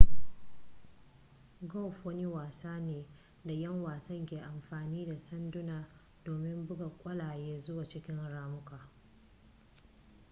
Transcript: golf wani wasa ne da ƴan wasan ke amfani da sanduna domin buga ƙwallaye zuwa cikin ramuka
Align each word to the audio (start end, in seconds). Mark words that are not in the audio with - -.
golf 1.71 2.05
wani 2.05 2.25
wasa 2.25 2.79
ne 2.79 3.05
da 3.45 3.53
ƴan 3.53 3.81
wasan 3.83 4.25
ke 4.25 4.41
amfani 4.41 5.05
da 5.05 5.19
sanduna 5.21 5.87
domin 6.25 6.67
buga 6.67 6.89
ƙwallaye 7.03 7.59
zuwa 7.59 7.87
cikin 7.89 8.29
ramuka 8.29 8.89